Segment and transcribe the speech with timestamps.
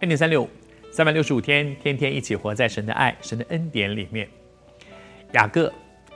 [0.00, 0.48] 恩典三六五，
[0.90, 4.28] 三百六十五天，天天一起活在神的爱、神的恩典里面。
[5.32, 5.72] 雅各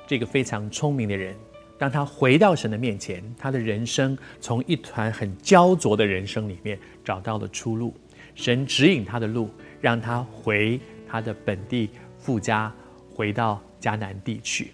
[0.07, 1.35] 这个非常聪明的人，
[1.79, 7.95] 当他回到神的面前，他的人生从一团很焦灼的人生里面找到了出路。
[8.35, 9.49] 神指引他的路，
[9.81, 11.89] 让他回他的本地
[12.19, 12.71] 父家，
[13.11, 14.73] 回到迦南地区。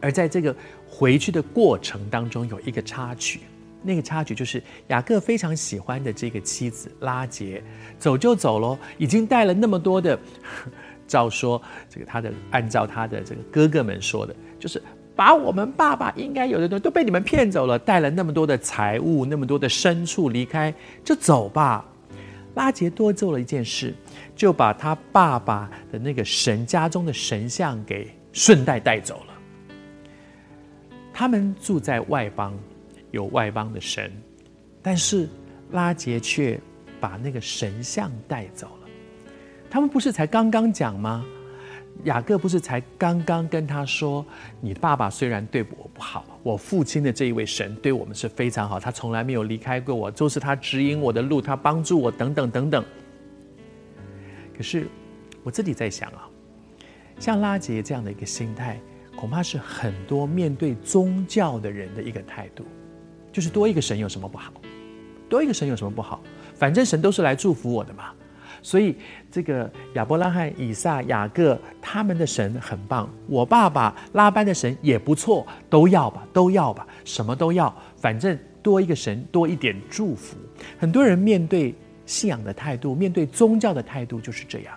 [0.00, 0.54] 而在这个
[0.86, 3.40] 回去的过程当中，有一个插曲。
[3.88, 7.62] 那个插曲就是雅各非常喜欢的这个妻子拉杰，
[7.98, 10.18] 走就走喽，已经带了那么多的，
[11.08, 14.82] 照说这个他的按照他的这个哥哥们说的，就是
[15.16, 21.82] 把我们爸爸应该有的东西都被你们骗走了，带了那么多的财物，那么多的牲畜离开，就走吧。
[22.54, 23.94] 拉杰多做了一件事，
[24.36, 29.32] 就把他爸爸的那个神家中的神像给顺带带走了。
[31.14, 32.52] 他们住在外邦。
[33.10, 34.10] 有外邦的神，
[34.82, 35.28] 但是
[35.72, 36.58] 拉杰却
[37.00, 38.88] 把那个神像带走了。
[39.70, 41.24] 他们不是才刚刚讲吗？
[42.04, 44.24] 雅各不是才刚刚跟他说
[44.62, 52.84] ：“你爸爸虽然对我不好，我父亲的这一位神对我们是非常好，他从来没有离开过我，都是他指引我的路，他帮助我，等等等等。”
[54.56, 54.86] 可是
[55.42, 56.30] 我自己在想啊，
[57.18, 58.80] 像拉杰这样的一个心态，
[59.16, 62.64] 恐怕是很多面对宗教的人的一个态度。
[63.32, 64.52] 就是多一个神有什么不好？
[65.28, 66.20] 多一个神有什么不好？
[66.54, 68.10] 反正神都是来祝福我的嘛。
[68.60, 68.96] 所以
[69.30, 77.72] 这个亚伯拉罕、以撒、雅各他们的神很棒，我爸爸拉班的神也不错，都要吧，都要吧，什么都要。
[77.96, 80.36] 反正多一个神，多一点祝福。
[80.76, 81.72] 很多人面对
[82.04, 84.74] 信仰的态度，面对宗教的态度就是这样。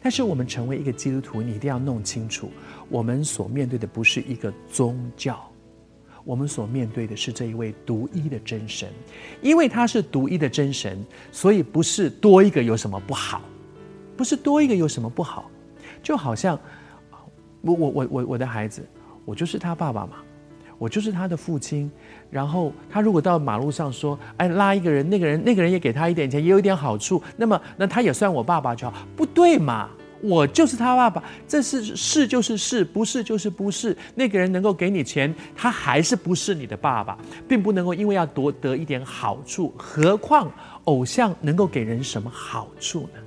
[0.00, 2.50] 但是我们成为一个基督徒，你一定要弄清楚，
[2.88, 5.47] 我们所面对的不是一个宗教。
[6.28, 8.86] 我们所面对的是这一位独一的真神，
[9.40, 11.02] 因为他是独一的真神，
[11.32, 13.40] 所以不是多一个有什么不好，
[14.14, 15.50] 不是多一个有什么不好，
[16.02, 16.60] 就好像
[17.62, 18.86] 我我我我我的孩子，
[19.24, 20.16] 我就是他爸爸嘛，
[20.76, 21.90] 我就是他的父亲，
[22.30, 29.88] 然后他如果到马路上说，哎，拉一个人，那个人那个人也给他一点钱，也有一点好处，那么那他也算我爸爸就好，不对嘛？
[30.20, 33.96] 我就是他爸爸，这是是就是是，不是就是不是。
[34.14, 39.72] 那个人能够给你钱，他还是不是你的爸爸，并不能够因为要夺得一点好处。
[39.76, 40.50] 何况
[40.84, 43.20] 偶像能够给人什么好处呢？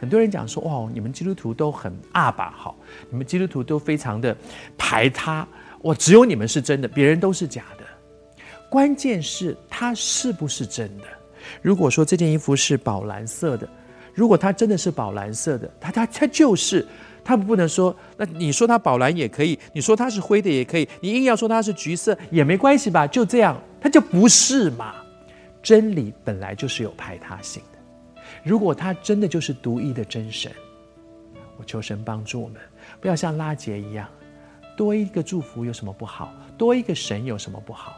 [0.00, 2.76] 很多人讲说：“哇，你们基督徒都很阿爸好，
[3.10, 4.36] 你们基督徒都非常的
[4.78, 5.46] 排他，
[5.82, 7.84] 我只有你们是真的，别人都是假的。”
[8.70, 11.04] 关键是他是不是真的？
[11.60, 13.68] 如果说这件衣服是宝蓝色的。
[14.14, 16.86] 如果它真的是宝蓝色的，它它它就是，
[17.24, 23.06] 它不能说，那你说它宝蓝也可以，你说它是灰的也可以，你硬要说它是橘色也没关系吧？
[23.06, 24.94] 就这样，它就不是嘛。
[25.62, 27.78] 真理本来就是有排他性的。
[28.42, 30.50] 如果它真的就是独一的真神，
[31.58, 32.60] 我求神帮助我们，
[33.00, 34.08] 不要像拉杰一样，
[34.76, 36.32] 多一个祝福有什么不好？
[36.56, 37.96] 多一个神有什么不好？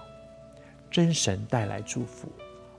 [0.91, 2.29] 真神带来祝福，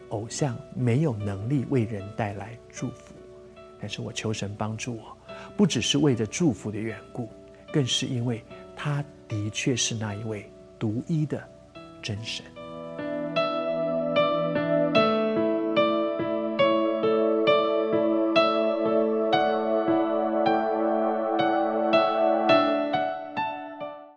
[0.10, 3.16] 偶像没有能力为人带来祝福。
[3.84, 5.18] 但是我求神帮助我，
[5.58, 7.30] 不只是为着祝福的缘故，
[7.74, 8.42] 更是因为
[8.78, 10.50] 他的确是那一位
[10.80, 11.46] 独一的
[12.02, 12.46] 真神。